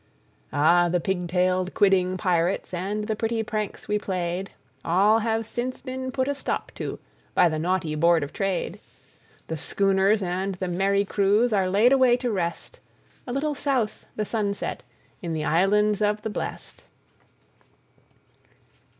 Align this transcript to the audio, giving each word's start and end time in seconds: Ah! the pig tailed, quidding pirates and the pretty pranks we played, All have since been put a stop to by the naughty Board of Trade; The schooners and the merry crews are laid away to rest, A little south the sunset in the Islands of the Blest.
Ah! 0.51 0.89
the 0.89 0.99
pig 0.99 1.27
tailed, 1.27 1.75
quidding 1.75 2.17
pirates 2.17 2.73
and 2.73 3.05
the 3.05 3.15
pretty 3.15 3.43
pranks 3.43 3.87
we 3.87 3.99
played, 3.99 4.49
All 4.83 5.19
have 5.19 5.45
since 5.45 5.79
been 5.79 6.11
put 6.11 6.27
a 6.27 6.33
stop 6.33 6.71
to 6.73 6.97
by 7.35 7.47
the 7.47 7.59
naughty 7.59 7.93
Board 7.93 8.23
of 8.23 8.33
Trade; 8.33 8.79
The 9.45 9.57
schooners 9.57 10.23
and 10.23 10.55
the 10.55 10.67
merry 10.67 11.05
crews 11.05 11.53
are 11.53 11.69
laid 11.69 11.91
away 11.93 12.17
to 12.17 12.31
rest, 12.31 12.79
A 13.27 13.31
little 13.31 13.53
south 13.53 14.07
the 14.15 14.25
sunset 14.25 14.81
in 15.21 15.33
the 15.33 15.45
Islands 15.45 16.01
of 16.01 16.23
the 16.23 16.31
Blest. 16.31 16.83